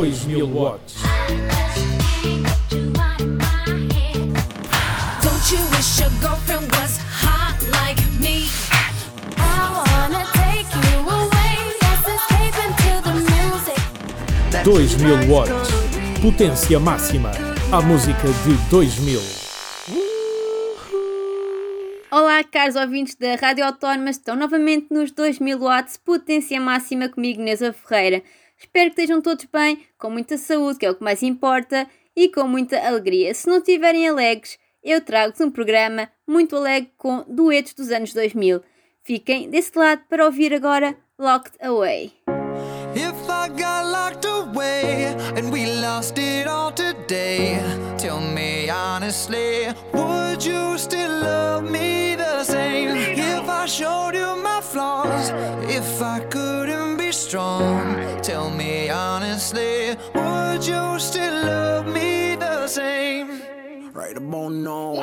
[0.00, 0.94] 2 mil watts.
[14.64, 15.52] Dois mil watts,
[16.22, 17.30] potência máxima,
[17.70, 19.20] a música de 2000.
[22.10, 27.74] Olá, caros ouvintes da Rádio Autónoma, estão novamente nos 2000 watts, potência máxima comigo, Neza
[27.74, 28.22] Ferreira.
[28.60, 32.28] Espero que estejam todos bem, com muita saúde, que é o que mais importa, e
[32.28, 33.32] com muita alegria.
[33.32, 38.62] Se não estiverem alegres, eu trago-vos um programa muito alegre com duetos dos anos 2000.
[39.02, 42.12] Fiquem desse lado para ouvir agora Locked Away.
[42.94, 47.60] If I got locked away and we lost it all today,
[47.96, 52.96] tell me honestly, would you still love me the same?
[53.16, 55.30] If I showed you my flaws,
[55.68, 56.59] if I couldn't be
[57.20, 63.42] strong, tell me honestly, would you still love me the same?
[63.92, 64.94] Right about now.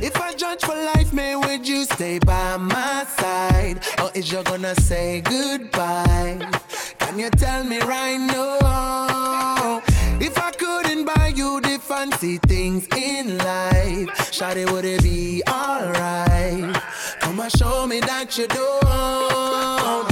[0.00, 3.78] If I judge for life, man, would you stay by my side?
[4.02, 6.50] Or is you gonna say goodbye?
[6.98, 9.80] Can you tell me right now?
[10.20, 16.74] If I couldn't buy you the fancy things in life, Shawty, would it be alright?
[17.20, 20.11] Come and show me that you don't.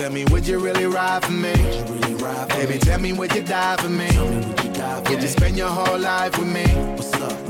[0.00, 1.52] Tell me, would you really ride for me?
[2.48, 4.08] Baby, tell me, would you die for me?
[5.10, 6.64] Would you spend your whole life with me?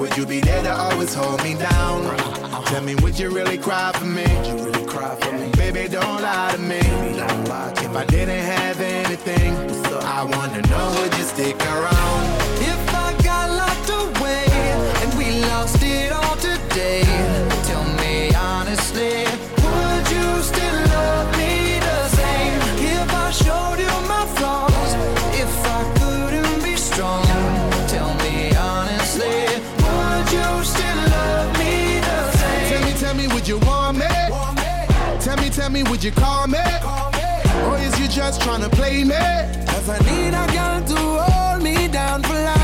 [0.01, 2.17] Would you be there to always hold me down?
[2.67, 4.25] Tell me, would you really cry for me?
[5.53, 6.81] Baby, don't lie to me.
[6.81, 9.55] If I didn't have anything,
[10.03, 12.00] I wanna know, would you stick around?
[36.01, 36.59] Would you call me?
[36.81, 37.19] call me?
[37.67, 39.21] Or is you just trying to play me?
[39.67, 42.57] Cause I need a girl to hold me down for life.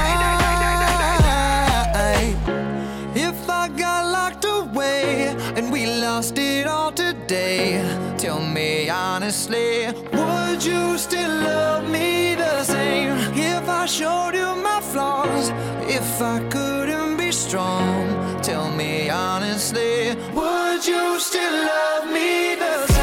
[3.15, 7.85] If I got locked away and we lost it all today,
[8.17, 13.19] tell me honestly, would you still love me the same?
[13.37, 15.51] If I showed you my flaws,
[15.83, 22.96] if I couldn't be strong, tell me honestly, would you still love me the same?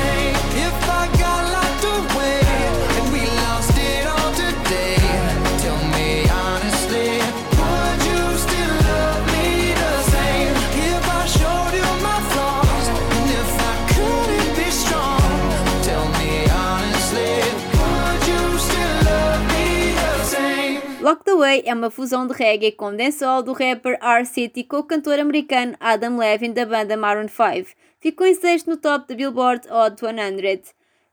[21.63, 26.17] É uma fusão de reggae com dancehall do rapper R-City com o cantor americano Adam
[26.17, 27.69] Levine da banda Maroon 5.
[27.99, 30.63] Ficou em sexto no top da Billboard Hot 100.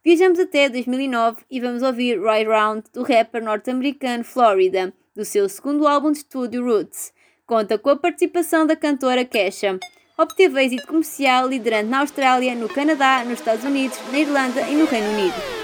[0.03, 5.87] Viajamos até 2009 e vamos ouvir Right Round do rapper norte-americano Florida, do seu segundo
[5.87, 7.13] álbum de estúdio Roots.
[7.47, 9.79] Conta com a participação da cantora Kesha.
[10.17, 14.87] Obteve êxito comercial liderando na Austrália, no Canadá, nos Estados Unidos, na Irlanda e no
[14.87, 15.60] Reino Unido.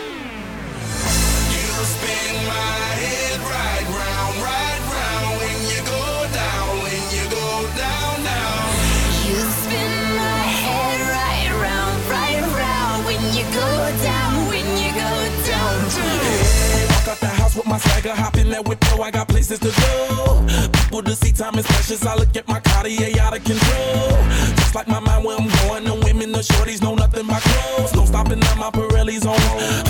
[18.07, 19.03] nigga hop in that window.
[19.03, 20.71] I got places to go.
[20.73, 22.05] People to see, time is precious.
[22.05, 24.17] I look at my Cartier out of control.
[24.57, 25.85] Just like my mind where I'm going.
[25.85, 27.95] The women, the shorties know nothing but clothes.
[27.95, 29.39] No stopping at my Pirelli's on.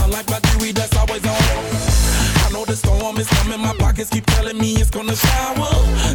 [0.05, 1.43] Unlike my jewelry that's always on.
[2.45, 3.61] I know the storm is coming.
[3.61, 5.73] My pockets keep telling me it's gonna shower.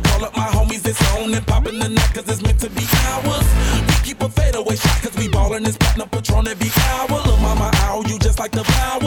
[0.09, 2.85] Call up my homies, it's on and popping the night cause it's meant to be
[3.13, 3.47] ours.
[3.87, 7.21] We keep a fadeaway shot cause we ballin' this platinum patron every hour.
[7.27, 9.00] Look, mama, owe you just like the power.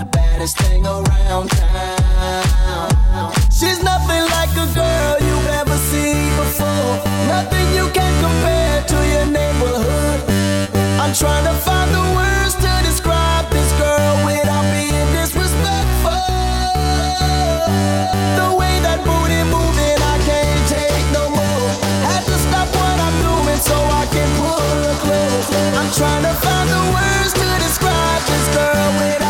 [0.00, 3.32] the baddest thing around town.
[3.52, 6.96] She's nothing like a girl you've ever seen before.
[7.28, 10.20] Nothing you can compare to your neighborhood.
[10.96, 16.24] I'm trying to find the words to describe this girl without being disrespectful.
[18.40, 21.68] The way that booty moving, I can't take no more.
[22.08, 25.48] Had to stop what I'm doing so I can pull her close.
[25.76, 29.29] I'm trying to find the words to describe this girl without.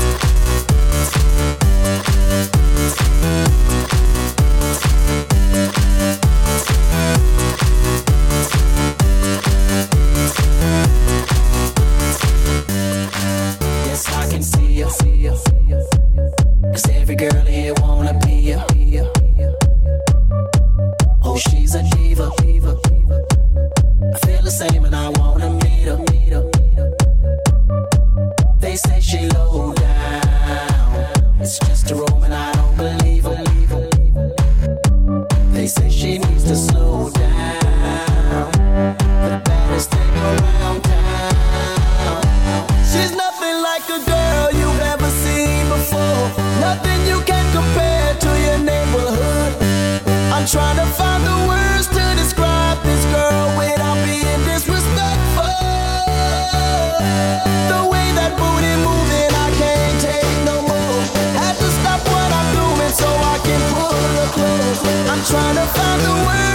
[65.23, 66.50] trying to find the way.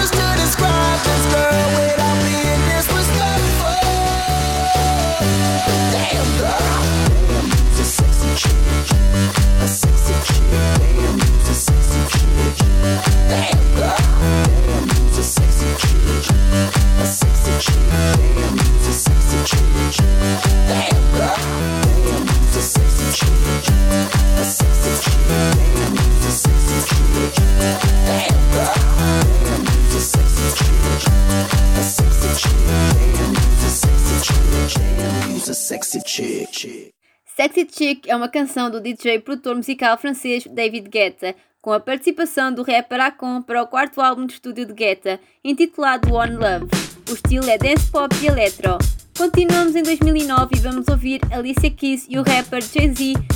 [37.46, 41.78] Sexy Chick é uma canção do DJ e produtor musical francês David Guetta, com a
[41.78, 46.66] participação do rapper Akon para o quarto álbum de estúdio de Guetta, intitulado One Love.
[47.08, 48.78] O estilo é dance pop e electro.
[49.16, 53.35] Continuamos em 2009 e vamos ouvir Alicia Keys e o rapper Jay-Z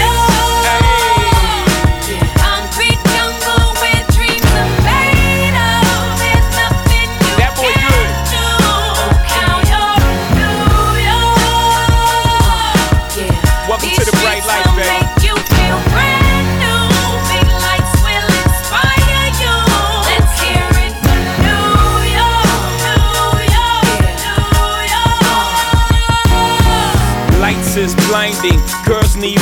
[29.21, 29.40] need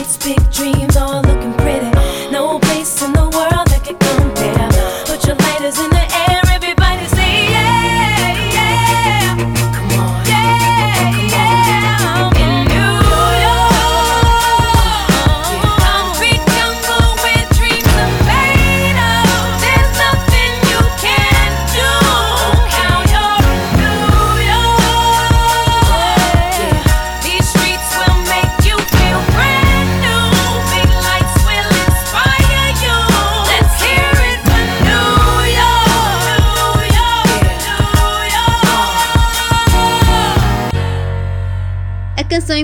[0.00, 0.79] Lights, big dreams,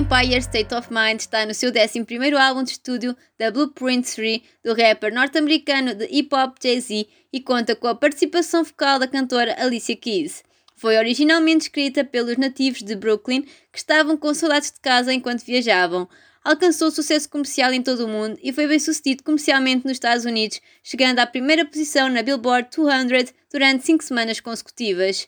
[0.09, 4.73] Empire State of Mind está no seu 11 álbum de estúdio da Blueprint 3 do
[4.73, 10.45] rapper norte-americano de hip-hop Jay-Z e conta com a participação vocal da cantora Alicia Keys.
[10.77, 16.07] Foi originalmente escrita pelos nativos de Brooklyn que estavam com soldados de casa enquanto viajavam.
[16.41, 20.61] Alcançou sucesso comercial em todo o mundo e foi bem sucedido comercialmente nos Estados Unidos,
[20.81, 25.27] chegando à primeira posição na Billboard 200 durante cinco semanas consecutivas.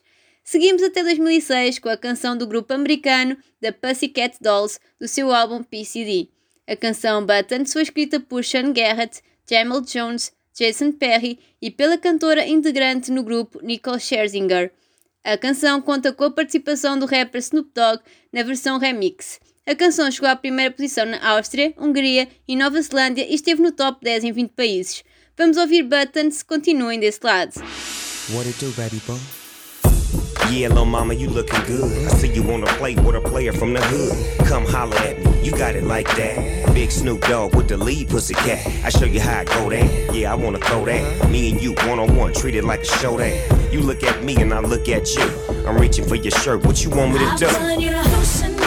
[0.50, 5.62] Seguimos até 2006 com a canção do grupo americano The Pussycat Dolls do seu álbum
[5.62, 6.27] PCD.
[6.68, 12.48] A canção Buttons foi escrita por Sean Garrett, Jamel Jones, Jason Perry e pela cantora
[12.48, 14.72] integrante no grupo Nicole Scherzinger.
[15.24, 18.01] A canção conta com a participação do rapper Snoop Dogg
[18.34, 19.39] na versão remix.
[19.68, 23.72] A canção chegou à primeira posição na Áustria, Hungria e Nova Zelândia e esteve no
[23.72, 25.03] top 10 em 20 países.
[25.38, 27.53] Vamos ouvir Buttons, continuem desse lado.
[28.32, 29.38] What it do, baby boy?
[30.50, 31.84] Yeah, little mama, you looking good.
[32.08, 34.48] I see you on the plate with a player from the hood.
[34.48, 36.74] Come holler at me, you got it like that.
[36.74, 38.65] Big Snoop Dogg with the lead pussy cat.
[38.84, 39.88] I show you how I go down.
[40.12, 41.29] Yeah, I wanna throw that.
[41.29, 43.72] Me and you one on one, treat it like a show that.
[43.72, 45.29] You look at me and I look at you.
[45.68, 46.65] I'm reaching for your shirt.
[46.65, 48.59] What you want me to do?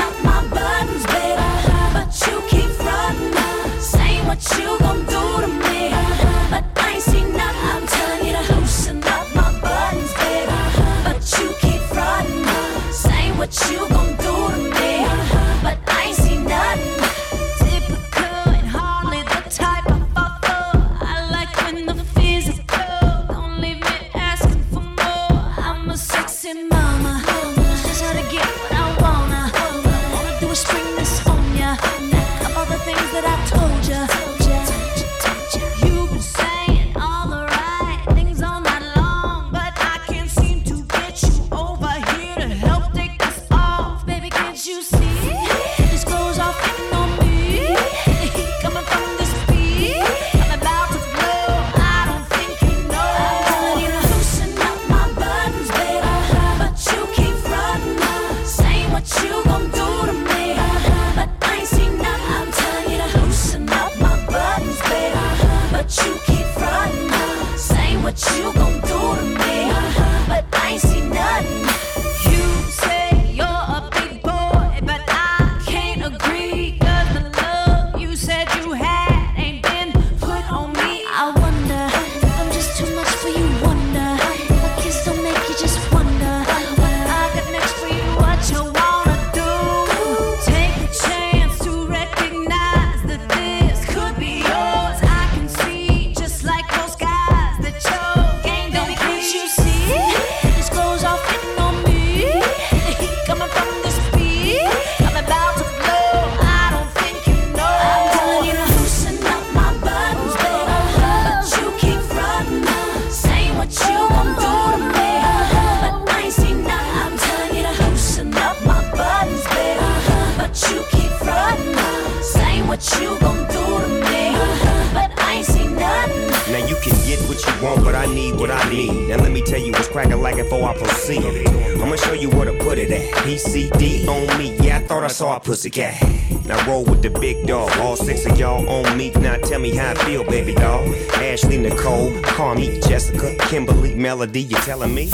[133.32, 134.54] PCD on me.
[134.58, 135.98] Yeah, I thought I saw a pussy cat.
[136.44, 137.74] Now roll with the big dog.
[137.78, 139.10] All six of y'all on me.
[139.12, 140.86] Now tell me how I feel, baby doll.
[141.14, 144.42] Ashley, Nicole, Carmi, Jessica, Kimberly, Melody.
[144.42, 145.08] You telling me?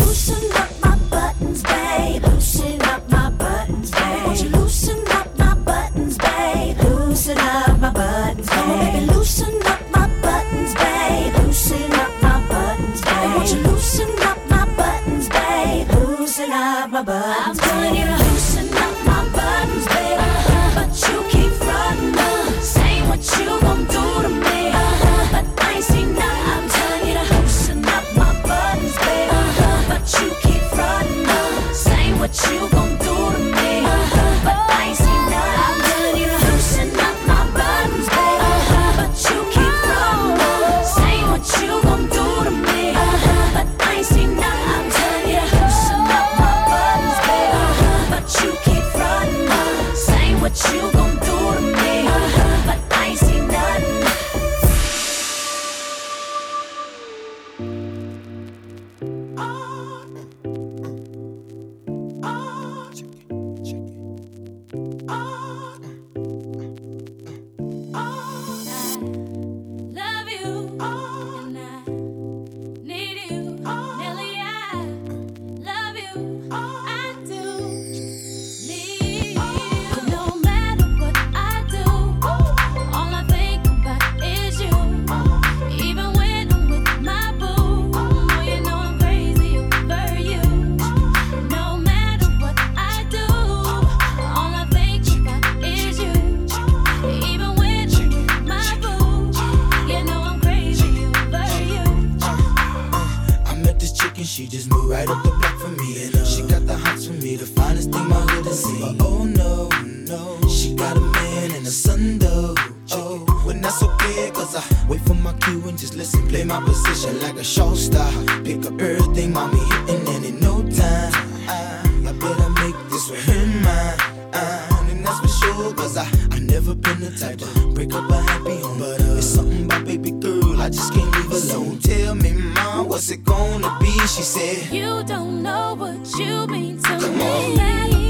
[130.68, 131.78] I just can't leave alone.
[131.78, 133.90] Tell me, mom, what's it gonna be?
[134.06, 137.58] She said, You don't know what you mean to Come me.
[137.58, 138.07] on.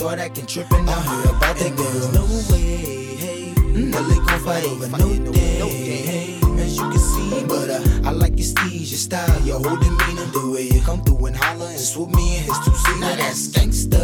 [0.00, 0.88] Start acting tripping.
[0.88, 2.12] I heard about that girl.
[2.16, 3.52] No way, hey.
[3.74, 6.40] Nelly gon' fight over no day, hey.
[6.58, 10.24] As you can see, but uh, I like your steez, your style, your whole demeanor,
[10.32, 13.00] the way you come through and holler and swoop me in his two seater.
[13.00, 14.02] Now that's gangsta,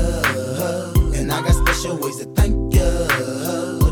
[1.18, 2.88] and I got special ways to thank ya.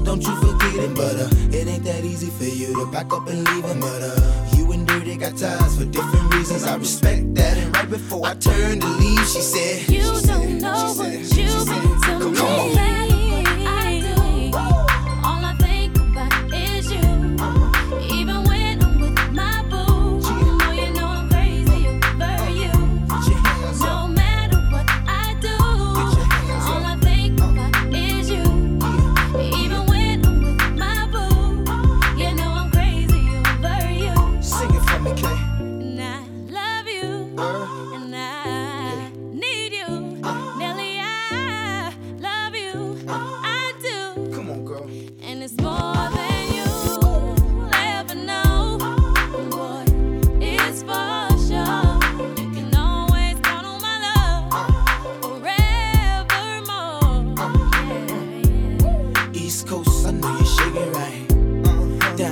[0.04, 3.26] Don't you forget it, but uh, it ain't that easy for you to back up
[3.28, 3.80] and leave him.
[3.80, 6.64] But uh, you and Dirty got ties for different reasons.
[6.64, 7.56] I respect that.
[7.56, 11.93] And right before I turned to leave, she said, You don't know what said- you
[12.32, 12.83] she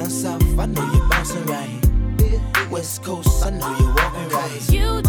[0.02, 1.80] Down South, I know you're bouncing right.
[2.72, 4.68] West Coast, I know you're walking right.
[4.68, 5.00] You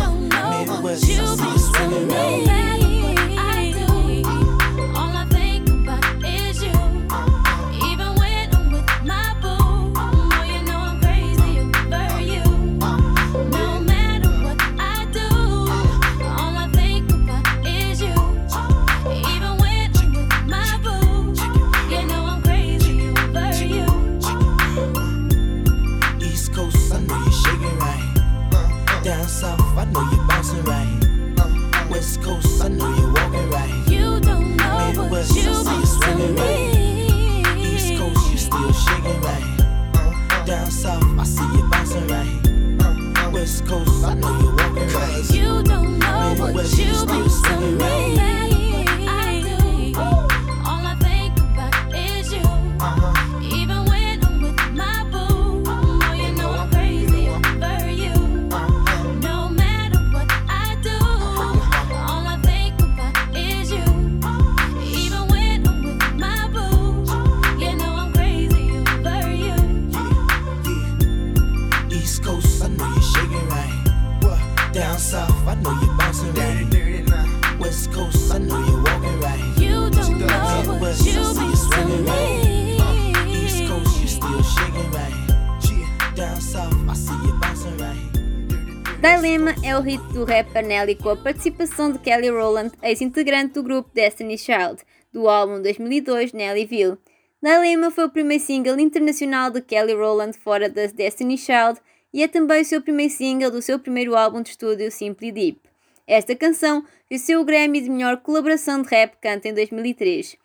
[90.63, 96.33] Nelly com a participação de Kelly Rowland, ex-integrante do grupo Destiny's Child, do álbum 2002
[96.33, 96.97] Nellyville.
[97.41, 101.79] Dilema foi o primeiro single internacional de Kelly Rowland fora das Destiny's Child
[102.13, 105.59] e é também o seu primeiro single do seu primeiro álbum de estúdio Simply Deep.
[106.07, 110.37] Esta canção venceu o Grammy de melhor colaboração de rap canta em 2003.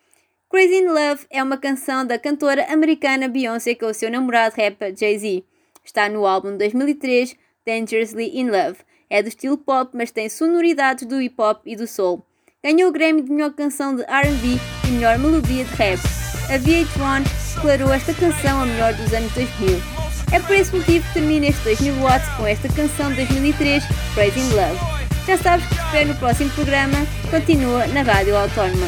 [0.49, 4.95] Crazy in Love é uma canção da cantora americana Beyoncé com o seu namorado rapper
[4.97, 5.43] Jay-Z.
[5.85, 8.79] Está no álbum de 2003 Dangerously in Love.
[9.09, 12.23] É do estilo pop, mas tem sonoridades do hip hop e do soul.
[12.63, 15.99] Ganhou o Grammy de melhor canção de R&B e melhor melodia de rap.
[16.49, 19.81] A VH1 declarou esta canção a melhor dos anos 2000.
[20.31, 24.39] É por esse motivo que termina este 2000 watts com esta canção de 2003, Crazy
[24.39, 24.79] in Love.
[25.25, 26.97] Já sabes que te espero no próximo programa.
[27.31, 28.87] Continua na Rádio Autónoma.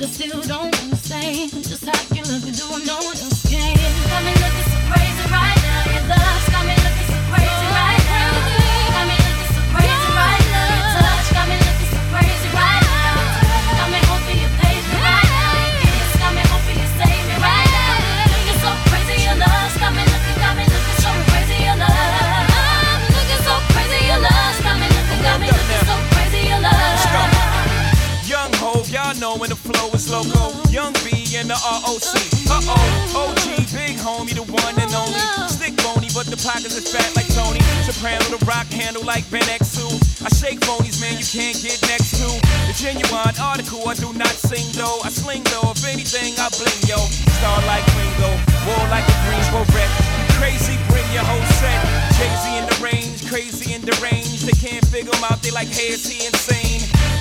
[0.00, 3.46] But I still don't understand just how you love me, do I know what else
[3.50, 3.76] can?
[4.08, 4.79] Come and look at
[31.30, 32.18] In the ROC.
[32.50, 35.14] Uh oh, OG, big homie, the one and only.
[35.46, 37.62] Stick bony, but the pockets are fat like Tony.
[37.86, 39.94] Soprano, the rock handle like Ben X2.
[40.26, 42.26] I shake phonies, man, you can't get next to.
[42.66, 44.98] The genuine article, I do not sing though.
[45.06, 46.98] I sling though, if anything, I bling yo.
[47.38, 48.34] Star like Ringo,
[48.66, 49.90] war like a Greensboro wreck.
[50.34, 51.78] Crazy, bring your whole set.
[52.18, 54.42] Crazy in the range, crazy in the range.
[54.42, 56.89] They can't figure them out, they like, hey, is he insane?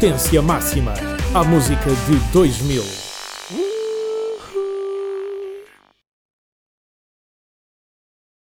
[0.00, 0.94] potência máxima
[1.34, 3.09] à música de 2000.